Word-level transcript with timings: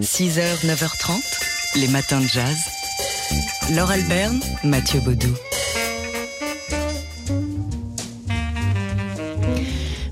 6h, 0.00 0.64
9h30, 0.66 1.12
les 1.76 1.88
matins 1.88 2.20
de 2.20 2.26
jazz. 2.26 2.56
Laure 3.74 3.90
Alberne, 3.90 4.40
Mathieu 4.64 5.00
Baudou. 5.00 5.34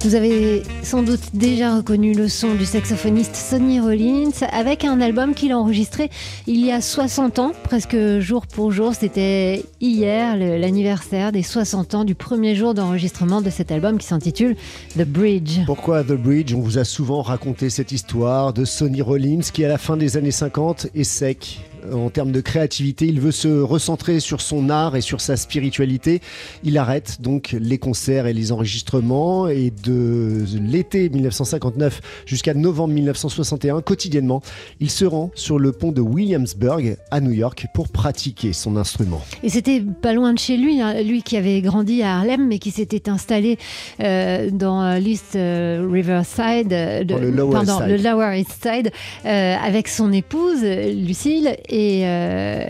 Vous 0.04 0.14
avez 0.14 0.62
sans 0.84 1.02
doute 1.02 1.34
déjà 1.34 1.76
reconnu 1.76 2.14
le 2.14 2.28
son 2.28 2.54
du 2.54 2.64
saxophoniste 2.64 3.34
Sonny 3.34 3.80
Rollins 3.80 4.46
avec 4.52 4.84
un 4.84 5.00
album 5.00 5.34
qu'il 5.34 5.50
a 5.50 5.58
enregistré 5.58 6.08
il 6.46 6.64
y 6.64 6.70
a 6.70 6.80
60 6.80 7.40
ans, 7.40 7.52
presque 7.64 7.96
jour 8.20 8.46
pour 8.46 8.70
jour. 8.70 8.94
C'était 8.94 9.64
hier 9.80 10.36
l'anniversaire 10.36 11.32
des 11.32 11.42
60 11.42 11.94
ans 11.96 12.04
du 12.04 12.14
premier 12.14 12.54
jour 12.54 12.74
d'enregistrement 12.74 13.42
de 13.42 13.50
cet 13.50 13.72
album 13.72 13.98
qui 13.98 14.06
s'intitule 14.06 14.54
The 14.96 15.04
Bridge. 15.04 15.58
Pourquoi 15.66 16.04
The 16.04 16.12
Bridge? 16.12 16.54
On 16.54 16.60
vous 16.60 16.78
a 16.78 16.84
souvent 16.84 17.20
raconté 17.20 17.68
cette 17.68 17.90
histoire 17.90 18.52
de 18.52 18.64
Sonny 18.64 19.02
Rollins 19.02 19.40
qui 19.52 19.64
à 19.64 19.68
la 19.68 19.78
fin 19.78 19.96
des 19.96 20.16
années 20.16 20.30
50 20.30 20.88
est 20.94 21.02
sec, 21.04 21.60
en 21.92 22.10
termes 22.10 22.32
de 22.32 22.40
créativité. 22.40 23.06
Il 23.06 23.20
veut 23.20 23.32
se 23.32 23.48
recentrer 23.48 24.20
sur 24.20 24.40
son 24.40 24.70
art 24.70 24.96
et 24.96 25.00
sur 25.00 25.20
sa 25.20 25.36
spiritualité. 25.36 26.20
Il 26.64 26.78
arrête 26.78 27.20
donc 27.20 27.56
les 27.58 27.78
concerts 27.78 28.26
et 28.26 28.32
les 28.32 28.52
enregistrements 28.52 29.48
et 29.48 29.72
de 29.84 30.44
l'été 30.60 31.08
1959 31.08 32.00
jusqu'à 32.26 32.54
novembre 32.54 32.94
1961, 32.94 33.80
quotidiennement, 33.82 34.42
il 34.80 34.90
se 34.90 35.04
rend 35.04 35.30
sur 35.34 35.58
le 35.58 35.72
pont 35.72 35.92
de 35.92 36.00
Williamsburg 36.00 36.96
à 37.10 37.20
New 37.20 37.32
York 37.32 37.66
pour 37.74 37.88
pratiquer 37.88 38.52
son 38.52 38.76
instrument. 38.76 39.22
Et 39.42 39.48
c'était 39.48 39.80
pas 39.80 40.12
loin 40.12 40.32
de 40.32 40.38
chez 40.38 40.56
lui, 40.56 40.80
hein. 40.80 41.02
lui 41.02 41.22
qui 41.22 41.36
avait 41.36 41.60
grandi 41.60 42.02
à 42.02 42.16
Harlem 42.16 42.46
mais 42.48 42.58
qui 42.58 42.70
s'était 42.70 43.08
installé 43.08 43.58
euh, 44.00 44.50
dans 44.50 44.98
l'East 44.98 45.36
euh, 45.36 45.86
Riverside, 45.90 46.72
euh, 46.72 47.04
le 47.04 47.30
Lower 47.30 47.52
pardon, 47.52 47.78
Side. 47.78 47.88
le 47.88 47.96
Lower 47.96 48.38
East 48.38 48.62
Side, 48.62 48.90
avec 49.24 49.88
son 49.88 50.12
épouse 50.12 50.62
Lucille 50.62 51.56
et 51.68 51.77
euh, 52.02 52.64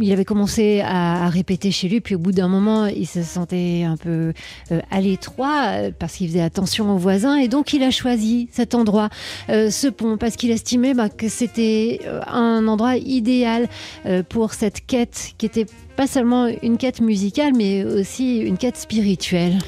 il 0.00 0.12
avait 0.12 0.24
commencé 0.24 0.80
à, 0.84 1.28
répéter 1.28 1.70
chez 1.70 1.88
lui. 1.88 2.00
Puis 2.00 2.14
au 2.14 2.18
bout 2.18 2.32
d'un 2.32 2.48
moment, 2.48 2.86
il 2.86 3.06
se 3.06 3.22
sentait 3.22 3.84
un 3.84 3.96
peu 3.96 4.32
euh, 4.70 4.80
à 4.90 5.00
l'étroit 5.00 5.62
euh, 5.66 5.90
parce 5.98 6.14
qu'il 6.14 6.28
faisait 6.28 6.40
attention 6.40 6.94
aux 6.94 6.98
voisins. 6.98 7.36
Et 7.36 7.48
donc, 7.48 7.72
il 7.72 7.82
a 7.82 7.90
choisi 7.90 8.48
cet 8.52 8.74
endroit, 8.74 9.08
ce 9.48 9.88
pont, 9.88 10.16
parce 10.16 10.36
qu'il 10.36 10.50
estimait 10.50 10.94
bah, 10.94 11.08
que 11.08 11.28
c'était 11.28 12.00
un 12.26 12.66
endroit 12.66 12.96
idéal 12.96 13.68
pour 14.28 14.54
cette 14.54 14.86
quête 14.86 15.32
qui 15.38 15.46
était 15.46 15.66
pas 15.96 16.06
seulement 16.06 16.48
une 16.62 16.76
quête 16.76 17.00
musicale, 17.00 17.52
mais 17.56 17.84
aussi 17.84 18.38
une 18.38 18.58
quête 18.58 18.76
spirituelle. 18.76 19.58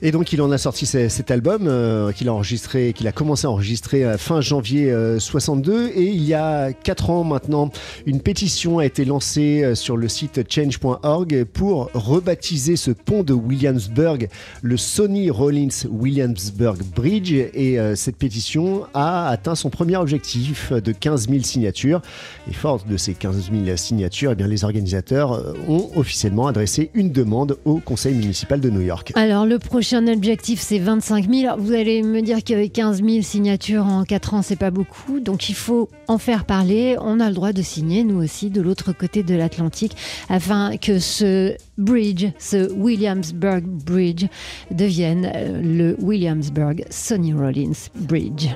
Et 0.00 0.12
donc 0.12 0.32
il 0.32 0.40
en 0.42 0.52
a 0.52 0.58
sorti 0.58 0.86
cet 0.86 1.30
album 1.32 1.66
euh, 1.66 2.12
qu'il 2.12 2.28
a 2.28 2.32
enregistré, 2.32 2.92
qu'il 2.92 3.08
a 3.08 3.12
commencé 3.12 3.48
à 3.48 3.50
enregistrer 3.50 4.04
euh, 4.04 4.16
fin 4.16 4.40
janvier 4.40 4.92
euh, 4.92 5.18
62 5.18 5.88
et 5.88 6.04
il 6.04 6.22
y 6.22 6.34
a 6.34 6.72
4 6.72 7.10
ans 7.10 7.24
maintenant, 7.24 7.70
une 8.06 8.20
pétition 8.20 8.78
a 8.78 8.86
été 8.86 9.04
lancée 9.04 9.64
euh, 9.64 9.74
sur 9.74 9.96
le 9.96 10.06
site 10.08 10.40
change.org 10.48 11.44
pour 11.52 11.90
rebaptiser 11.94 12.76
ce 12.76 12.92
pont 12.92 13.24
de 13.24 13.32
Williamsburg 13.32 14.28
le 14.62 14.76
Sonny 14.76 15.30
Rollins 15.30 15.86
Williamsburg 15.90 16.78
Bridge. 16.94 17.32
Et 17.32 17.78
cette 17.94 18.16
pétition 18.16 18.84
a 18.94 19.28
atteint 19.28 19.54
son 19.54 19.70
premier 19.70 19.96
objectif 19.96 20.72
de 20.72 20.92
15 20.92 21.28
000 21.28 21.42
signatures. 21.42 22.00
Et 22.48 22.52
fort 22.52 22.84
de 22.88 22.96
ces 22.96 23.14
15 23.14 23.50
000 23.64 23.76
signatures, 23.76 24.32
eh 24.32 24.34
bien, 24.34 24.46
les 24.46 24.64
organisateurs 24.64 25.54
ont 25.68 25.90
officiellement 25.96 26.46
adressé 26.46 26.90
une 26.94 27.10
demande 27.10 27.58
au 27.64 27.78
conseil 27.78 28.14
municipal 28.14 28.60
de 28.60 28.70
New 28.70 28.80
York. 28.80 29.12
Alors 29.14 29.46
le 29.46 29.58
prochain 29.58 29.87
prochain 29.88 30.06
objectif, 30.08 30.60
c'est 30.60 30.78
25 30.78 31.32
000. 31.32 31.56
Vous 31.58 31.72
allez 31.72 32.02
me 32.02 32.20
dire 32.20 32.44
qu'avec 32.44 32.74
15 32.74 33.02
000 33.02 33.22
signatures 33.22 33.86
en 33.86 34.04
4 34.04 34.34
ans, 34.34 34.42
c'est 34.42 34.54
pas 34.54 34.70
beaucoup. 34.70 35.18
Donc 35.18 35.48
il 35.48 35.54
faut 35.54 35.88
en 36.08 36.18
faire 36.18 36.44
parler. 36.44 36.96
On 37.00 37.20
a 37.20 37.28
le 37.30 37.34
droit 37.34 37.54
de 37.54 37.62
signer, 37.62 38.04
nous 38.04 38.22
aussi, 38.22 38.50
de 38.50 38.60
l'autre 38.60 38.92
côté 38.92 39.22
de 39.22 39.34
l'Atlantique, 39.34 39.96
afin 40.28 40.76
que 40.76 40.98
ce 40.98 41.56
bridge, 41.78 42.26
ce 42.38 42.70
Williamsburg 42.70 43.62
Bridge, 43.62 44.26
devienne 44.70 45.32
le 45.62 45.96
Williamsburg 46.02 46.84
Sonny 46.90 47.32
Rollins 47.32 47.88
Bridge. 47.94 48.48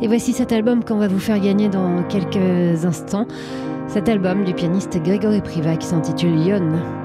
Et 0.00 0.06
voici 0.06 0.32
cet 0.32 0.50
album 0.50 0.82
qu'on 0.82 0.96
va 0.96 1.08
vous 1.08 1.20
faire 1.20 1.40
gagner 1.40 1.68
dans 1.68 2.02
quelques 2.04 2.86
instants. 2.86 3.26
Cet 3.88 4.08
album 4.08 4.46
du 4.46 4.54
pianiste 4.54 4.96
Grégory 5.04 5.42
Priva 5.42 5.76
qui 5.76 5.86
s'intitule 5.86 6.40
Yon. 6.40 7.03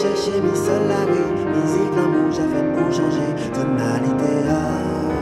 chercher 0.00 0.40
mes 0.40 0.56
salariés, 0.56 1.30
mes 1.44 1.72
îles 1.76 1.92
flammes 1.92 2.24
rouges, 2.24 2.38
à 2.38 2.48
faire 2.48 2.72
pour 2.72 2.90
changer 2.90 3.50
tonalité. 3.52 5.19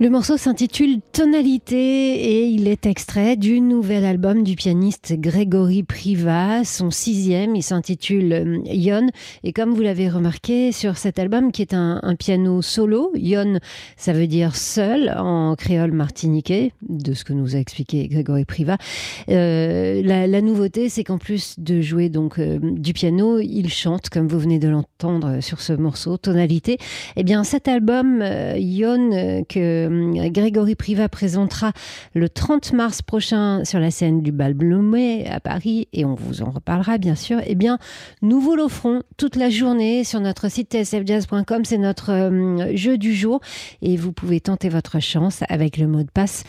Le 0.00 0.10
morceau 0.10 0.36
s'intitule 0.36 0.98
Tonalité 1.12 1.76
et 1.76 2.46
il 2.48 2.66
est 2.66 2.84
extrait 2.84 3.36
du 3.36 3.60
nouvel 3.60 4.04
album 4.04 4.42
du 4.42 4.56
pianiste 4.56 5.14
Grégory 5.16 5.84
Priva, 5.84 6.64
son 6.64 6.90
sixième. 6.90 7.54
Il 7.54 7.62
s'intitule 7.62 8.32
euh, 8.32 8.58
Yon. 8.64 9.06
Et 9.44 9.52
comme 9.52 9.72
vous 9.72 9.82
l'avez 9.82 10.08
remarqué 10.08 10.72
sur 10.72 10.96
cet 10.96 11.20
album, 11.20 11.52
qui 11.52 11.62
est 11.62 11.74
un, 11.74 12.00
piano 12.18 12.60
solo, 12.60 13.12
Yon, 13.14 13.60
ça 13.96 14.12
veut 14.12 14.26
dire 14.26 14.56
seul 14.56 15.14
en 15.16 15.54
créole 15.54 15.92
martiniquais, 15.92 16.72
de 16.88 17.14
ce 17.14 17.22
que 17.22 17.32
nous 17.32 17.54
a 17.54 17.60
expliqué 17.60 18.08
Grégory 18.08 18.44
Priva. 18.44 18.78
Euh, 19.28 20.02
la, 20.02 20.40
nouveauté, 20.40 20.88
c'est 20.88 21.04
qu'en 21.04 21.18
plus 21.18 21.54
de 21.60 21.80
jouer 21.80 22.08
donc 22.08 22.40
euh, 22.40 22.58
du 22.60 22.94
piano, 22.94 23.38
il 23.38 23.70
chante, 23.70 24.10
comme 24.10 24.26
vous 24.26 24.40
venez 24.40 24.58
de 24.58 24.68
l'entendre 24.68 25.40
sur 25.40 25.60
ce 25.60 25.72
morceau, 25.72 26.16
Tonalité. 26.16 26.78
Eh 27.14 27.22
bien, 27.22 27.44
cet 27.44 27.68
album, 27.68 28.24
Yon, 28.56 29.44
que 29.48 29.83
euh, 29.84 30.28
Grégory 30.30 30.74
Priva 30.74 31.08
présentera 31.08 31.72
le 32.14 32.28
30 32.28 32.72
mars 32.72 33.02
prochain 33.02 33.64
sur 33.64 33.78
la 33.78 33.90
scène 33.90 34.22
du 34.22 34.32
Bal 34.32 34.54
Blomet 34.54 35.28
à 35.28 35.40
Paris, 35.40 35.88
et 35.92 36.04
on 36.04 36.14
vous 36.14 36.42
en 36.42 36.50
reparlera 36.50 36.98
bien 36.98 37.14
sûr, 37.14 37.40
eh 37.46 37.54
bien, 37.54 37.78
nous 38.22 38.40
vous 38.40 38.56
l'offrons 38.56 39.02
toute 39.16 39.36
la 39.36 39.50
journée 39.50 40.04
sur 40.04 40.20
notre 40.20 40.50
site 40.50 40.72
tsfjazz.com. 40.72 41.64
C'est 41.64 41.78
notre 41.78 42.10
euh, 42.10 42.76
jeu 42.76 42.98
du 42.98 43.14
jour, 43.14 43.40
et 43.82 43.96
vous 43.96 44.12
pouvez 44.12 44.40
tenter 44.40 44.68
votre 44.68 45.00
chance 45.00 45.42
avec 45.48 45.76
le 45.76 45.86
mot 45.86 46.02
de 46.02 46.10
passe 46.10 46.44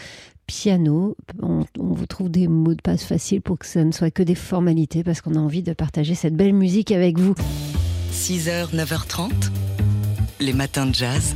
piano. 0.47 1.15
On, 1.41 1.65
on, 1.79 1.93
vous 1.93 2.05
trouve 2.05 2.29
des 2.29 2.47
mots 2.47 2.75
de 2.75 2.81
passe 2.81 3.03
faciles 3.03 3.41
pour 3.41 3.57
que 3.59 3.65
ça 3.65 3.83
ne 3.83 3.91
soit 3.91 4.11
que 4.11 4.23
des 4.23 4.35
formalités 4.35 5.03
parce 5.03 5.21
qu'on 5.21 5.35
a 5.35 5.39
envie 5.39 5.63
de 5.63 5.73
partager 5.73 6.15
cette 6.15 6.35
belle 6.35 6.53
musique 6.53 6.91
avec 6.91 7.17
vous. 7.19 7.35
6h, 8.11 8.73
9h30, 8.73 9.31
les 10.39 10.53
matins 10.53 10.85
de 10.85 10.95
jazz. 10.95 11.35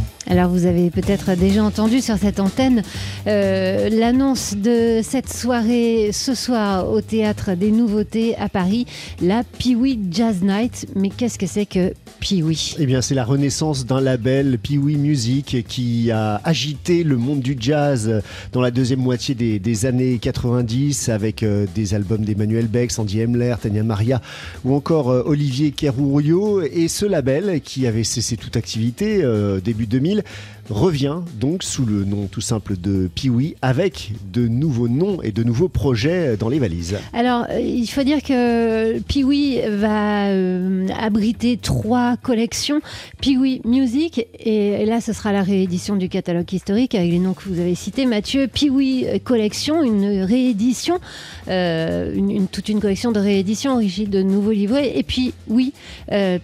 Alors 0.29 0.49
vous 0.49 0.65
avez 0.65 0.91
peut-être 0.91 1.35
déjà 1.35 1.63
entendu 1.63 1.99
sur 1.99 2.15
cette 2.17 2.39
antenne 2.39 2.83
euh, 3.27 3.89
l'annonce 3.89 4.55
de 4.55 5.01
cette 5.03 5.31
soirée 5.33 6.11
ce 6.13 6.35
soir 6.35 6.89
au 6.89 7.01
théâtre 7.01 7.55
des 7.55 7.71
nouveautés 7.71 8.35
à 8.37 8.47
Paris, 8.47 8.85
la 9.21 9.43
Piwi 9.43 9.99
Jazz 10.11 10.43
Night. 10.43 10.87
Mais 10.95 11.09
qu'est-ce 11.09 11.39
que 11.39 11.47
c'est 11.47 11.65
que 11.65 11.93
Piwi 12.19 12.75
Eh 12.77 12.85
bien 12.85 13.01
c'est 13.01 13.15
la 13.15 13.25
renaissance 13.25 13.85
d'un 13.85 13.99
label 13.99 14.59
Piwi 14.59 14.95
Music 14.97 15.65
qui 15.67 16.11
a 16.11 16.39
agité 16.43 17.03
le 17.03 17.17
monde 17.17 17.39
du 17.39 17.57
jazz 17.59 18.21
dans 18.51 18.61
la 18.61 18.69
deuxième 18.69 19.01
moitié 19.01 19.33
des, 19.33 19.85
années 19.85 20.19
90 20.19 21.09
avec 21.09 21.41
euh, 21.41 21.65
des 21.73 21.95
albums 21.95 22.23
d'Emmanuel 22.23 22.67
Beck, 22.67 22.91
Sandy 22.91 23.23
Emler, 23.23 23.55
Tania 23.59 23.83
Maria 23.83 24.21
ou 24.65 24.75
encore 24.75 25.09
euh, 25.09 25.23
Olivier 25.25 25.71
Kerourio 25.71 26.61
et 26.61 26.87
ce 26.87 27.07
label 27.07 27.59
qui 27.61 27.87
avait 27.87 28.03
cessé 28.03 28.37
toute 28.37 28.55
activité 28.55 29.23
début 29.63 29.87
2000 29.87 30.10
revient 30.71 31.19
donc 31.39 31.63
sous 31.63 31.85
le 31.85 32.05
nom 32.05 32.27
tout 32.27 32.41
simple 32.41 32.77
de 32.77 33.09
Piwi 33.13 33.55
avec 33.61 34.13
de 34.31 34.47
nouveaux 34.47 34.87
noms 34.87 35.21
et 35.21 35.31
de 35.31 35.43
nouveaux 35.43 35.67
projets 35.67 36.37
dans 36.37 36.49
les 36.49 36.59
valises. 36.59 36.97
Alors, 37.13 37.45
euh, 37.49 37.59
il 37.59 37.87
faut 37.87 38.03
dire 38.03 38.23
que 38.23 38.99
Piwi 38.99 39.59
va 39.67 40.27
euh, 40.27 40.87
abriter 40.97 41.57
trois 41.57 42.17
collections. 42.17 42.81
Piwi 43.19 43.61
Music, 43.65 44.27
et, 44.39 44.85
là, 44.85 45.01
ce 45.01 45.13
sera 45.13 45.31
la 45.31 45.43
réédition 45.43 45.95
du 45.95 46.09
catalogue 46.09 46.51
historique 46.51 46.95
avec 46.95 47.11
les 47.11 47.19
noms 47.19 47.33
que 47.33 47.47
vous 47.47 47.59
avez 47.59 47.75
cités. 47.75 48.05
Mathieu, 48.05 48.47
Piwi 48.47 49.05
Collection, 49.23 49.83
une 49.83 50.23
réédition, 50.23 50.99
euh, 51.47 52.15
toute 52.51 52.69
une 52.69 52.79
collection 52.79 53.11
de 53.11 53.19
rééditions 53.19 53.73
origine 53.75 54.09
de 54.09 54.21
nouveaux 54.21 54.51
livrets. 54.51 54.97
Et 54.97 55.03
puis, 55.03 55.33
oui, 55.47 55.73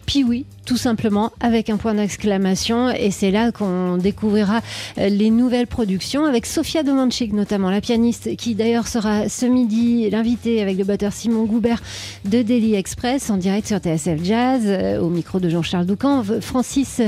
Piwi 0.05 0.45
tout 0.67 0.77
simplement 0.77 1.31
avec 1.39 1.69
un 1.69 1.77
point 1.77 1.95
d'exclamation. 1.95 2.91
Et 2.91 3.09
c'est 3.09 3.31
là 3.31 3.51
qu'on 3.53 3.97
découvrira 3.97 4.59
euh, 4.97 5.07
les 5.07 5.29
nouvelles 5.29 5.65
productions 5.65 6.25
avec 6.25 6.45
Sofia 6.45 6.83
Domanchik 6.83 7.31
notamment, 7.31 7.71
la 7.71 7.79
pianiste 7.79 8.35
qui 8.35 8.53
d'ailleurs 8.53 8.87
sera 8.87 9.29
ce 9.29 9.45
midi 9.45 10.09
l'invitée 10.09 10.61
avec 10.61 10.77
le 10.77 10.83
batteur 10.83 11.13
Simon 11.13 11.45
Goubert 11.45 11.81
de 12.25 12.41
Daily 12.41 12.75
Express 12.75 13.29
en 13.29 13.37
direct 13.37 13.67
sur 13.67 13.77
TSF 13.77 14.21
Jazz 14.21 14.63
euh, 14.65 14.99
au 14.99 15.09
micro 15.09 15.39
de 15.39 15.47
Jean-Charles 15.47 15.85
Doucan. 15.85 16.23
Francis 16.41 17.01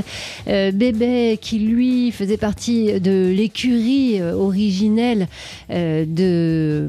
euh, 0.48 0.72
Bébé 0.72 1.38
qui 1.38 1.58
lui 1.58 2.12
faisait 2.12 2.38
partie 2.38 2.98
de 2.98 3.30
l'écurie 3.30 4.22
originelle 4.22 5.28
de 5.68 6.86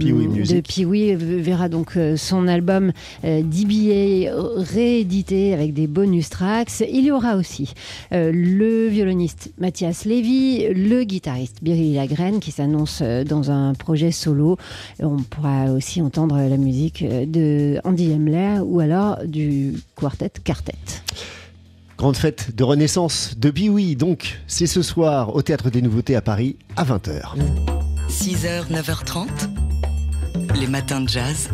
Piwi 0.66 1.16
verra 1.16 1.68
donc 1.68 1.98
son 2.16 2.48
album 2.48 2.94
DBA 3.24 4.32
réédité 4.56 5.54
avec 5.54 5.74
des 5.74 5.88
bonus 5.88 6.30
tracks 6.30 6.61
il 6.82 7.06
y 7.06 7.12
aura 7.12 7.36
aussi 7.36 7.74
euh, 8.14 8.32
le 8.34 8.88
violoniste 8.88 9.52
Mathias 9.58 10.06
Lévy, 10.06 10.68
le 10.74 11.04
guitariste 11.04 11.58
Birili 11.62 11.96
Lagrène 11.96 12.40
qui 12.40 12.52
s'annonce 12.52 13.00
euh, 13.02 13.24
dans 13.24 13.52
un 13.52 13.74
projet 13.74 14.12
solo. 14.12 14.58
On 15.00 15.18
pourra 15.18 15.72
aussi 15.72 16.02
entendre 16.02 16.38
la 16.38 16.58
musique 16.58 17.02
euh, 17.04 17.26
de 17.26 17.80
Andy 17.84 18.12
Hemler 18.12 18.60
ou 18.64 18.80
alors 18.80 19.26
du 19.26 19.74
quartet 19.96 20.32
Quartet. 20.44 20.74
Grande 21.98 22.18
fête 22.18 22.56
de 22.56 22.64
renaissance 22.64 23.38
de 23.38 23.52
Biwi, 23.52 23.96
donc 23.96 24.40
c'est 24.48 24.68
ce 24.68 24.82
soir 24.82 25.36
au 25.36 25.42
Théâtre 25.42 25.70
des 25.70 25.82
Nouveautés 25.82 26.16
à 26.16 26.22
Paris 26.22 26.58
à 26.76 26.84
20h. 26.84 27.36
6h, 28.10 28.72
9h30, 28.72 29.28
les 30.60 30.68
matins 30.68 31.02
de 31.02 31.08
jazz. 31.08 31.50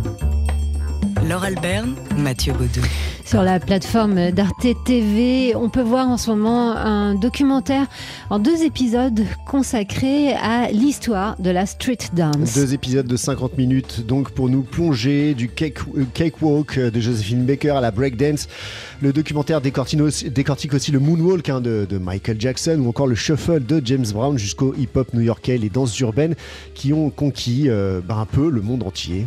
Laure 1.27 1.43
Alberne, 1.43 1.95
Mathieu 2.17 2.53
Baudou. 2.53 2.81
Sur 3.27 3.43
la 3.43 3.59
plateforme 3.59 4.31
d'Arte 4.31 4.65
TV, 4.85 5.53
on 5.53 5.67
peut 5.67 5.81
voir 5.81 6.07
en 6.07 6.15
ce 6.15 6.29
moment 6.29 6.71
un 6.71 7.13
documentaire 7.13 7.85
en 8.29 8.39
deux 8.39 8.63
épisodes 8.63 9.19
consacrés 9.45 10.31
à 10.31 10.71
l'histoire 10.71 11.35
de 11.37 11.49
la 11.49 11.65
street 11.65 11.97
dance. 12.13 12.53
Deux 12.53 12.73
épisodes 12.73 13.05
de 13.05 13.17
50 13.17 13.57
minutes 13.57 14.07
donc 14.07 14.31
pour 14.31 14.47
nous 14.47 14.61
plonger 14.61 15.33
du 15.33 15.49
cake, 15.49 15.79
euh, 15.97 16.05
cakewalk 16.13 16.79
de 16.79 16.99
Josephine 17.01 17.45
Baker 17.45 17.71
à 17.71 17.81
la 17.81 17.91
breakdance. 17.91 18.47
Le 19.01 19.11
documentaire 19.11 19.59
décortique 19.59 20.73
aussi 20.73 20.93
le 20.93 20.99
moonwalk 20.99 21.49
hein, 21.49 21.59
de, 21.59 21.97
Michael 21.97 22.39
Jackson 22.39 22.79
ou 22.81 22.87
encore 22.87 23.07
le 23.07 23.15
shuffle 23.15 23.59
de 23.59 23.81
James 23.83 24.07
Brown 24.13 24.37
jusqu'au 24.37 24.73
hip-hop 24.77 25.13
new-yorkais, 25.13 25.57
les 25.57 25.69
danses 25.69 25.99
urbaines 25.99 26.35
qui 26.75 26.93
ont 26.93 27.09
conquis 27.09 27.65
euh, 27.67 27.99
bah, 27.99 28.15
un 28.15 28.25
peu 28.25 28.49
le 28.49 28.61
monde 28.61 28.83
entier. 28.83 29.25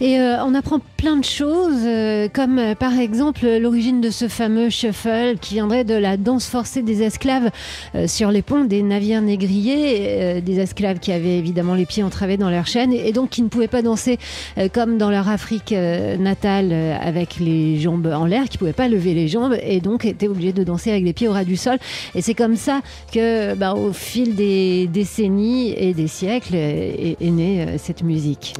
Et 0.00 0.18
euh, 0.18 0.42
on 0.42 0.54
apprend 0.54 0.80
plein 0.96 1.18
de 1.18 1.24
choses, 1.24 1.86
comme 2.32 2.74
par 2.78 2.98
exemple 2.98 3.41
l'origine 3.42 4.00
de 4.00 4.10
ce 4.10 4.28
fameux 4.28 4.70
shuffle 4.70 5.36
qui 5.40 5.54
viendrait 5.54 5.84
de 5.84 5.94
la 5.94 6.16
danse 6.16 6.46
forcée 6.46 6.82
des 6.82 7.02
esclaves 7.02 7.50
euh, 7.94 8.06
sur 8.06 8.30
les 8.30 8.42
ponts 8.42 8.64
des 8.64 8.82
navires 8.82 9.22
négriers, 9.22 9.96
euh, 9.98 10.40
des 10.40 10.60
esclaves 10.60 10.98
qui 10.98 11.12
avaient 11.12 11.38
évidemment 11.38 11.74
les 11.74 11.86
pieds 11.86 12.02
entravés 12.02 12.36
dans 12.36 12.50
leur 12.50 12.66
chaîne 12.66 12.92
et 12.92 13.12
donc 13.12 13.30
qui 13.30 13.42
ne 13.42 13.48
pouvaient 13.48 13.68
pas 13.68 13.82
danser 13.82 14.18
euh, 14.58 14.68
comme 14.68 14.98
dans 14.98 15.10
leur 15.10 15.28
Afrique 15.28 15.72
natale 15.72 16.72
avec 16.72 17.38
les 17.38 17.78
jambes 17.78 18.06
en 18.06 18.26
l'air, 18.26 18.44
qui 18.44 18.56
ne 18.56 18.58
pouvaient 18.58 18.72
pas 18.72 18.88
lever 18.88 19.14
les 19.14 19.28
jambes 19.28 19.56
et 19.62 19.80
donc 19.80 20.04
étaient 20.04 20.28
obligés 20.28 20.52
de 20.52 20.64
danser 20.64 20.90
avec 20.90 21.04
les 21.04 21.12
pieds 21.12 21.28
au 21.28 21.32
ras 21.32 21.44
du 21.44 21.56
sol. 21.56 21.78
Et 22.14 22.22
c'est 22.22 22.34
comme 22.34 22.56
ça 22.56 22.80
que, 23.12 23.54
bah, 23.54 23.74
au 23.74 23.92
fil 23.92 24.34
des 24.34 24.86
décennies 24.88 25.72
et 25.72 25.94
des 25.94 26.08
siècles, 26.08 26.54
est, 26.54 27.16
née 27.20 27.66
cette 27.78 28.02
musique. 28.02 28.54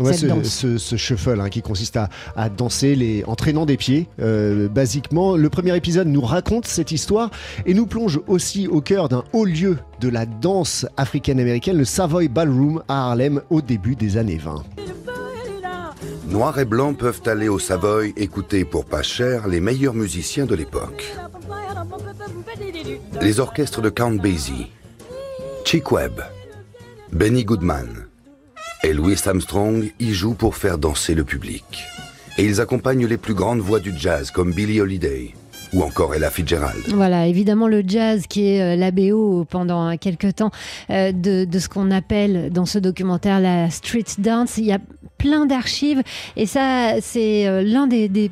ce, 0.45 0.97
shuffle 0.97 1.41
hein, 1.41 1.49
qui 1.49 1.63
consiste 1.63 1.97
à, 1.97 2.49
danser 2.49 2.95
les, 2.95 3.25
en 3.27 3.35
traînant 3.35 3.67
des 3.67 3.77
pieds 3.77 4.07
basiquement. 4.73 5.37
Le 5.37 5.49
premier 5.51 5.77
épisode 5.77 6.09
nous 6.09 6.21
raconte 6.21 6.67
cette 6.67 6.91
histoire 6.91 7.31
et 7.67 7.75
nous 7.75 7.87
plonge 7.87 8.21
aussi 8.27 8.67
au 8.67 8.81
cœur 8.81 9.09
d'un 9.09 9.25
haut 9.33 9.45
lieu 9.45 9.79
de 10.01 10.09
la 10.09 10.27
danse 10.27 10.87
africaine-américaine, 10.97 11.79
le 11.79 11.85
Savoy 11.85 12.29
Ballroom 12.29 12.83
à 12.89 13.11
Harlem 13.11 13.43
au 13.51 13.61
début 13.61 13.95
des 13.95 14.17
années 14.17 14.39
20. 14.39 14.65
Noirs 16.27 16.59
et 16.59 16.65
blancs 16.65 16.97
peuvent 16.97 17.23
aller 17.27 17.49
au 17.49 17.59
Savoy 17.59 18.15
écouter 18.17 18.65
pour 18.65 18.87
pas 18.87 19.03
cher 19.03 19.49
les 19.49 19.61
meilleurs 19.61 19.95
musiciens 19.95 20.47
de 20.47 20.55
l'époque. 20.55 21.13
Les 23.21 23.39
orchestres 23.39 23.83
de 23.83 23.91
Count 23.91 24.17
Basie, 24.17 24.71
Chick 25.65 25.93
Webb, 25.93 26.23
Benny 27.13 27.45
Goodman 27.45 28.07
et 28.83 28.93
Louis 28.93 29.17
Armstrong 29.27 29.93
y 30.01 30.13
jouent 30.13 30.35
pour 30.35 30.57
faire 30.57 30.79
danser 30.79 31.15
le 31.15 31.25
public 31.25 31.85
et 32.39 32.45
ils 32.45 32.61
accompagnent 32.61 33.07
les 33.07 33.17
plus 33.17 33.35
grandes 33.35 33.61
voix 33.61 33.81
du 33.81 33.93
jazz 33.97 34.31
comme 34.31 34.53
Billie 34.53 34.81
Holiday 34.81 35.35
ou 35.73 35.83
encore 35.83 36.15
Ella 36.15 36.31
Fitzgerald. 36.31 36.83
Voilà, 36.95 37.27
évidemment 37.27 37.67
le 37.67 37.83
jazz 37.87 38.27
qui 38.27 38.47
est 38.47 38.63
euh, 38.63 38.77
la 38.77 38.91
BO 38.91 39.47
pendant 39.49 39.97
quelques 39.97 40.37
temps 40.37 40.51
euh, 40.91 41.13
de, 41.13 41.47
ce 41.59 41.69
qu'on 41.69 41.91
appelle 41.91 42.51
dans 42.51 42.67
ce 42.67 42.79
documentaire 42.79 43.41
la 43.41 43.71
street 43.71 44.05
dance. 44.19 44.59
Plein 45.23 45.47
d'archives. 45.47 46.03
Et 46.37 46.47
ça, 46.47 47.01
c'est 47.01 47.47
euh, 47.47 47.63
l'un 47.63 47.87
des, 47.87 48.09
des 48.09 48.29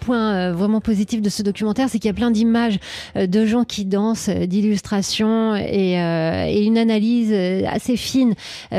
points 0.00 0.34
euh, 0.34 0.52
vraiment 0.52 0.80
positifs 0.80 1.22
de 1.22 1.30
ce 1.30 1.42
documentaire, 1.42 1.88
c'est 1.88 2.00
qu'il 2.00 2.08
y 2.08 2.10
a 2.10 2.14
plein 2.14 2.32
d'images 2.32 2.80
euh, 3.16 3.28
de 3.28 3.46
gens 3.46 3.62
qui 3.62 3.84
dansent, 3.84 4.28
d'illustrations 4.28 5.54
et, 5.54 6.00
euh, 6.02 6.46
et 6.48 6.64
une 6.64 6.76
analyse 6.76 7.32
assez 7.68 7.96
fine 7.96 8.34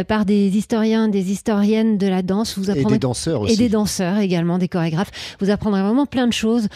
par 0.08 0.26
des 0.26 0.58
historiens, 0.58 1.08
des 1.08 1.32
historiennes 1.32 1.98
de 1.98 2.08
la 2.08 2.22
danse. 2.22 2.58
Vous 2.58 2.70
Et 2.70 2.84
des 2.84 3.00
danseurs 3.00 3.42
aussi. 3.42 3.54
et 3.54 3.58
des 3.58 3.70
danseurs 3.70 4.18
également, 4.18 4.58
des 4.58 4.68
chorégraphes. 4.68 5.12
Vous 5.40 5.50
apprendrez 5.50 5.82
vraiment 5.82 6.06
plein 6.06 6.28
de 6.28 6.34
choses 6.34 6.68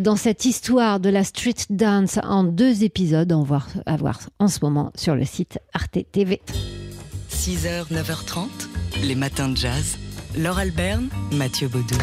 dans 0.00 0.16
cette 0.16 0.44
histoire 0.44 0.98
de 0.98 1.10
la 1.10 1.22
street 1.22 1.54
dance 1.70 2.18
en 2.24 2.42
deux 2.42 2.82
épisodes 2.82 3.30
à 3.30 3.36
voir, 3.36 3.68
à 3.86 3.96
voir 3.96 4.18
en 4.40 4.48
ce 4.48 4.58
moment 4.62 4.90
sur 4.96 5.14
le 5.14 5.24
site 5.24 5.58
Arte 5.72 5.98
TV. 6.10 6.40
6h, 7.30 7.92
9h30, 7.92 8.48
les 9.06 9.14
matins 9.14 9.48
de 9.48 9.56
jazz. 9.56 9.98
Laure 10.36 10.58
Alberne, 10.58 11.08
Mathieu 11.32 11.68
Baudou. 11.68 11.96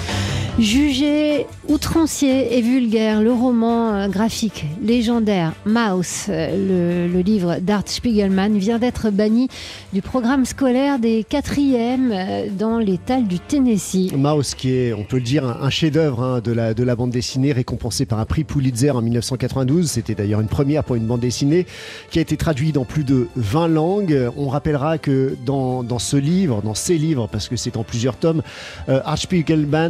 Jugé 0.60 1.48
outrancier 1.70 2.58
et 2.58 2.62
vulgaire, 2.62 3.22
le 3.22 3.32
roman 3.32 3.94
euh, 3.94 4.08
graphique 4.10 4.66
légendaire 4.84 5.54
Mouse, 5.66 6.26
euh, 6.30 7.08
le, 7.08 7.12
le 7.12 7.22
livre 7.22 7.58
d'Art 7.62 7.84
Spiegelman, 7.86 8.58
vient 8.58 8.78
d'être 8.78 9.10
banni 9.10 9.48
du 9.94 10.02
programme 10.02 10.44
scolaire 10.46 11.00
des 11.00 11.24
quatrièmes 11.24 12.12
euh, 12.14 12.48
dans 12.52 12.80
l'étal 12.80 13.28
du 13.28 13.40
Tennessee. 13.40 14.12
Mouse, 14.14 14.54
qui 14.54 14.74
est, 14.74 14.94
on 14.94 15.04
peut 15.04 15.18
le 15.18 15.24
dire, 15.24 15.46
un, 15.46 15.62
un 15.62 15.70
chef-d'œuvre 15.70 16.22
hein, 16.22 16.42
de, 16.42 16.52
la, 16.52 16.74
de 16.74 16.84
la 16.84 16.96
bande 16.96 17.12
dessinée, 17.12 17.54
récompensé 17.54 18.06
par 18.06 18.20
un 18.20 18.26
prix 18.26 18.44
Pulitzer 18.44 18.92
en 18.92 19.02
1992. 19.02 19.90
C'était 19.90 20.16
d'ailleurs 20.16 20.42
une 20.42 20.48
première 20.48 20.84
pour 20.84 20.98
une 20.98 21.06
bande 21.06 21.22
dessinée 21.22 21.66
qui 22.12 22.20
a 22.20 22.22
été 22.22 22.36
traduite 22.36 22.76
dans 22.76 22.86
plus 22.86 23.06
de 23.06 23.30
20 23.38 23.70
langues. 23.70 24.30
On 24.36 24.50
rappellera 24.50 24.98
que 24.98 25.36
dans, 25.46 25.82
dans 25.82 26.00
ce 26.00 26.18
livre, 26.18 26.62
dans 26.62 26.76
ces 26.76 26.98
livres, 26.98 27.30
parce 27.32 27.48
que 27.48 27.56
c'est 27.56 27.78
en 27.78 27.84
plusieurs 27.84 28.18
tomes, 28.22 28.42
euh, 28.88 29.02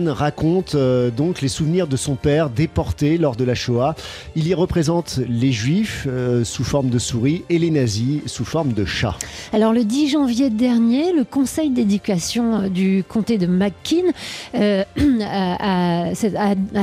raconte 0.10 0.76
euh, 0.76 1.10
donc 1.12 1.42
les 1.42 1.48
souvenirs 1.48 1.88
de 1.88 1.98
son 1.98 2.16
père 2.16 2.50
déporté 2.50 3.18
lors 3.18 3.36
de 3.36 3.44
la 3.44 3.56
Shoah. 3.56 3.96
Il 4.36 4.48
y 4.48 4.54
représente 4.54 5.20
les 5.28 5.52
juifs 5.52 6.08
euh, 6.08 6.44
sous 6.44 6.64
forme 6.64 6.90
de 6.90 7.00
souris 7.00 7.44
et 7.50 7.60
les 7.60 7.72
nazis 7.72 8.22
sous 8.26 8.46
forme 8.46 8.74
de 8.74 8.86
chats. 8.86 9.18
Alors 9.54 9.74
le 9.74 9.84
10 9.84 10.10
janvier 10.10 10.50
dernier, 10.50 11.14
le 11.14 11.24
conseil 11.24 11.70
d'éducation 11.70 12.62
euh, 12.62 12.70
du 12.70 13.04
comté 13.08 13.38
de 13.38 13.48
McKean 13.48 14.12
a, 14.54 16.08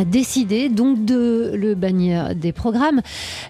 décidé 0.05 0.69
donc 0.69 1.05
de 1.05 1.53
le 1.55 1.75
bannir 1.75 2.35
des 2.35 2.53
programmes. 2.53 3.01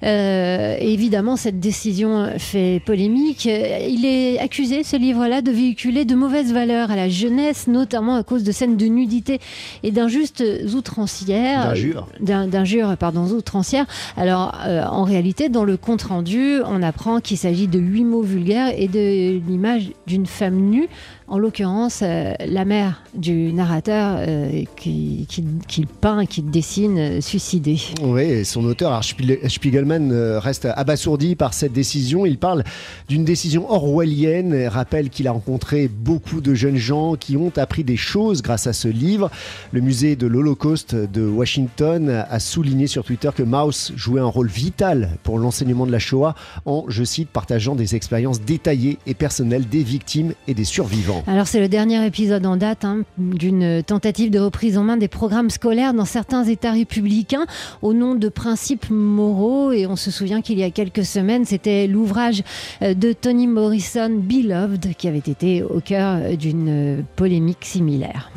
Évidemment, 0.03 1.37
cette 1.37 1.61
décision 1.61 2.31
fait 2.39 2.81
polémique. 2.85 3.47
Il 3.47 4.05
est 4.05 4.39
accusé, 4.39 4.85
ce 4.85 4.97
livre-là, 4.97 5.43
de 5.43 5.51
véhiculer 5.51 6.05
de 6.05 6.15
mauvaises 6.15 6.53
valeurs 6.53 6.91
à 6.91 6.97
la 6.97 7.09
jeunesse, 7.09 7.67
à 7.95 8.23
cause 8.23 8.45
de 8.45 8.53
scènes 8.53 8.77
de 8.77 8.87
nudité 8.87 9.41
et 9.83 9.91
d'injustes 9.91 10.45
outrancières. 10.75 11.75
D'injures 12.21 12.97
pardon, 12.97 13.25
outrancières. 13.27 13.87
Alors, 14.17 14.55
euh, 14.67 14.85
en 14.85 15.05
réalité, 15.05 15.49
dans 15.49 15.65
le 15.65 15.77
compte-rendu, 15.77 16.61
on 16.67 16.83
apprend 16.83 17.21
qu'il 17.21 17.39
s'agit 17.39 17.69
de 17.69 17.79
huit 17.79 18.05
mots 18.05 18.23
vulgaires 18.23 18.73
et 18.77 18.89
de 18.89 19.41
l'image 19.47 19.91
d'une 20.07 20.27
femme 20.27 20.57
nue, 20.57 20.89
en 21.29 21.39
l'occurrence 21.39 22.01
euh, 22.03 22.33
la 22.47 22.65
mère 22.65 23.03
du 23.15 23.53
narrateur 23.53 24.17
euh, 24.21 24.65
qui, 24.77 25.27
qui, 25.67 25.87
peint, 25.87 26.27
qui 26.27 26.43
dessine, 26.43 26.99
euh, 26.99 27.21
suicidée. 27.21 27.79
Oui, 28.03 28.45
son 28.45 28.65
auteur, 28.65 28.93
Art 28.93 29.05
Spiegelman, 29.05 30.11
euh, 30.13 30.39
reste 30.39 30.67
abasourdi 30.67 31.35
par 31.35 31.55
cette 31.55 31.73
décision. 31.73 32.27
Il 32.27 32.39
parle 32.39 32.65
d'une 33.09 33.25
décision 33.25 33.71
orwellienne 33.71 34.55
et 34.55 34.69
rappelle 34.69 35.11
qu'il 35.11 35.29
a 35.29 35.33
rencontré 35.33 35.89
beaucoup 35.89 36.41
de 36.41 36.55
jeunes 36.55 36.77
gens 36.77 37.17
qui 37.17 37.37
ont 37.37 37.53
appris 37.57 37.85
des 37.85 37.97
choses 37.97 38.43
grâce 38.43 38.67
à 38.67 38.73
ce 38.73 38.89
livre. 38.89 39.31
Le 39.73 39.81
musée 39.81 40.17
de 40.17 40.27
l'Holocauste 40.27 40.95
de 40.95 41.27
Washington 41.27 42.25
a 42.29 42.41
souligné 42.41 42.87
sur 42.87 43.05
Twitter 43.05 43.31
que 43.35 43.43
Maus 43.43 43.93
jouait 43.97 44.21
un 44.21 44.27
rôle 44.27 44.49
vital 44.49 45.11
pour 45.23 45.39
l'enseignement 45.39 45.87
de 45.87 45.93
la 45.93 45.99
Shoah 45.99 46.35
en, 46.67 46.85
je 46.89 47.05
cite, 47.05 47.29
partageant 47.29 47.75
des 47.75 47.95
expériences 47.95 48.41
détaillées 48.41 48.99
et 49.07 49.15
personnelles 49.15 49.69
des 49.69 49.83
victimes 49.83 50.33
et 50.47 50.55
des 50.55 50.65
survivants. 50.65 51.18
Alors 51.27 51.47
c'est 51.47 51.61
le 51.61 51.69
dernier 51.69 52.05
épisode 52.07 52.47
en 52.47 52.57
date 52.57 52.85
hein, 52.85 53.03
d'une 53.19 53.83
tentative 53.83 54.31
de 54.31 54.39
reprise 54.39 54.79
en 54.79 54.85
main 54.85 54.97
des 54.97 55.09
programmes 55.09 55.51
scolaires 55.51 55.95
dans 55.95 56.05
certains 56.05 56.45
États 56.45 56.73
républicains 56.73 57.47
au 57.83 57.93
nom 57.93 58.15
de 58.15 58.29
principes 58.29 58.91
moraux. 58.91 59.73
Et 59.73 59.87
on 59.87 59.97
se 59.97 60.11
souvient 60.11 60.41
qu'il 60.41 60.59
y 60.59 60.65
a 60.65 60.71
quelques 60.71 61.05
semaines, 61.05 61.45
c'était 61.45 61.87
l'ouvrage 61.87 62.43
euh, 62.83 62.95
de 62.95 63.13
Toni 63.13 63.47
Morrison, 63.47 64.11
Beloved, 64.11 64.95
qui 64.97 65.09
avait 65.09 65.19
été 65.19 65.63
au 65.63 65.81
cœur 65.81 66.19
euh, 66.21 66.37
d'une 66.37 66.69
euh, 66.69 67.03
polémique 67.17 67.65
similaire. 67.65 68.31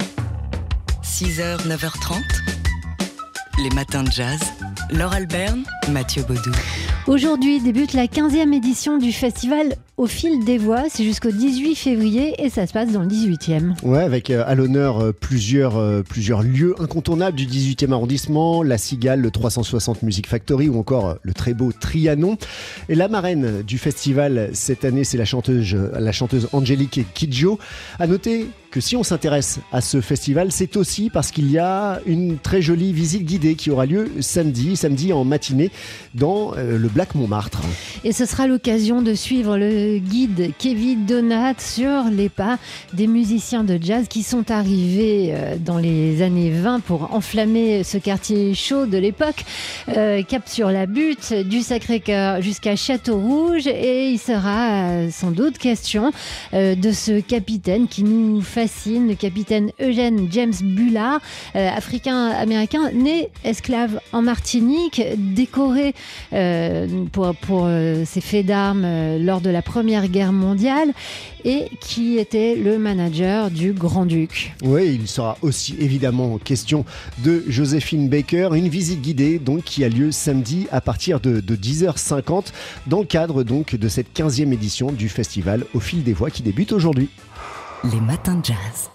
6h, 1.04 1.68
9h30, 1.68 2.22
les 3.64 3.70
matins 3.76 4.04
de 4.04 4.12
jazz. 4.12 4.40
Laure 4.92 5.14
Alberne, 5.14 5.64
Mathieu 5.90 6.24
Baudou. 6.24 6.52
Aujourd'hui 7.08 7.62
débute 7.62 7.94
la 7.94 8.08
15e 8.08 8.54
édition 8.54 8.98
du 8.98 9.14
festival 9.14 9.76
Au 10.02 10.08
fil 10.08 10.44
des 10.44 10.58
voix. 10.58 10.86
C'est 10.90 11.04
jusqu'au 11.04 11.30
18 11.30 11.76
février 11.76 12.34
et 12.44 12.50
ça 12.50 12.66
se 12.66 12.74
passe 12.74 12.92
dans 12.92 13.04
le 13.04 13.08
18e. 13.08 13.76
Ouais, 13.84 14.00
avec 14.00 14.32
euh, 14.32 14.44
à 14.48 14.56
l'honneur 14.56 15.00
euh, 15.00 15.12
plusieurs, 15.12 15.78
euh, 15.78 16.02
plusieurs 16.02 16.42
lieux 16.42 16.74
incontournables 16.80 17.38
du 17.38 17.46
18e 17.46 17.92
arrondissement, 17.92 18.64
la 18.64 18.80
Cigale, 18.80 19.20
le 19.20 19.30
360 19.30 20.02
Music 20.02 20.26
Factory 20.26 20.70
ou 20.70 20.80
encore 20.80 21.18
le 21.22 21.34
très 21.36 21.54
beau 21.54 21.72
Trianon. 21.72 22.40
Et 22.90 22.96
la 22.96 23.10
marraine 23.10 23.62
du 23.62 23.78
festival 23.78 24.50
cette 24.54 24.86
année, 24.86 25.04
c'est 25.04 25.20
la 25.20 25.26
chanteuse, 25.26 25.76
la 25.76 26.12
chanteuse 26.12 26.50
Angélique 26.52 27.02
Kidjo. 27.14 27.60
À 28.00 28.08
noter 28.08 28.48
que 28.72 28.82
si 28.82 28.96
on 28.96 29.04
s'intéresse 29.04 29.60
à 29.72 29.82
ce 29.82 30.02
festival, 30.02 30.52
c'est 30.52 30.78
aussi 30.78 31.12
parce 31.12 31.30
qu'il 31.30 31.52
y 31.52 31.60
a 31.60 32.00
une 32.08 32.40
très 32.40 32.64
jolie 32.64 32.94
visite 32.94 33.26
guidée 33.26 33.54
qui 33.54 33.70
aura 33.70 33.86
lieu 33.86 34.10
samedi, 34.22 34.78
samedi 34.78 35.14
en 35.14 35.26
matinée 35.26 35.72
dans 36.16 36.54
le 36.56 36.88
Black 36.88 37.14
Montmartre. 37.16 37.60
Et 38.06 38.14
ce 38.14 38.26
sera 38.26 38.48
l'occasion 38.48 39.02
de 39.02 39.14
suivre 39.14 39.58
le 39.58 39.91
guide 39.98 40.54
Kevin 40.58 41.06
Donat 41.06 41.56
sur 41.60 42.06
les 42.12 42.30
pas 42.30 42.58
des 42.94 43.08
musiciens 43.08 43.64
de 43.64 43.78
jazz 43.82 44.08
qui 44.08 44.24
sont 44.24 44.52
arrivés 44.52 45.34
euh, 45.34 45.56
dans 45.58 45.78
les 45.78 46.22
années 46.22 46.52
20 46.52 46.82
pour 46.82 47.14
enflammer 47.14 47.84
ce 47.84 47.98
quartier 47.98 48.54
chaud 48.54 48.86
de 48.86 48.98
l'époque. 48.98 49.44
Euh, 49.90 50.24
cap 50.24 50.48
sur 50.48 50.72
la 50.72 50.86
butte, 50.86 51.34
du 51.34 51.62
Sacré-Cœur 51.62 52.42
jusqu'à 52.42 52.76
Château-Rouge. 52.76 53.68
Et 53.68 54.10
il 54.10 54.20
sera 54.20 54.90
euh, 54.90 55.10
sans 55.12 55.32
doute 55.32 55.58
question 55.58 56.12
euh, 56.54 56.76
de 56.76 56.92
ce 56.92 57.20
capitaine 57.20 57.88
qui 57.88 58.04
nous 58.04 58.42
fascine, 58.42 59.08
le 59.08 59.16
capitaine 59.16 59.72
Eugène 59.82 60.28
James 60.32 60.54
Bullard, 60.62 61.20
africain-américain, 61.54 62.92
né 62.94 63.30
esclave 63.44 64.00
en 64.14 64.22
Martinique, 64.22 65.02
décoré 65.18 65.94
pour, 67.12 67.36
pour 67.36 67.70
ses 68.06 68.22
faits 68.22 68.46
d'armes 68.46 69.18
lors 69.18 69.42
de 69.42 69.50
la 69.50 69.62
Première 69.82 70.10
Guerre 70.10 70.32
mondiale 70.32 70.94
et 71.44 71.72
qui 71.80 72.20
était 72.20 72.54
le 72.56 72.78
manager 72.78 73.50
du 73.50 73.74
Grand-Duc. 73.74 74.54
Oui, 74.62 74.96
il 75.02 75.08
sera 75.08 75.40
aussi 75.42 75.76
évidemment 75.80 76.38
question 76.38 76.86
de 77.24 77.44
Joséphine 77.48 78.08
Baker, 78.08 78.50
une 78.54 78.68
visite 78.68 79.02
guidée 79.02 79.40
donc 79.40 79.64
qui 79.64 79.84
a 79.84 79.90
lieu 79.90 80.12
samedi 80.12 80.68
à 80.72 80.82
partir 80.82 81.20
de, 81.20 81.40
de 81.40 81.56
10h50 81.56 82.54
dans 82.86 83.00
le 83.00 83.06
cadre 83.06 83.42
donc 83.42 83.76
de 83.76 83.88
cette 83.88 84.16
15e 84.16 84.54
édition 84.54 84.92
du 84.92 85.10
festival 85.10 85.66
Au 85.74 85.80
fil 85.80 86.04
des 86.04 86.14
voix 86.14 86.30
qui 86.30 86.44
débute 86.44 86.74
aujourd'hui. 86.74 87.10
Les 87.84 88.02
matins 88.02 88.36
de 88.36 88.46
jazz. 88.46 88.90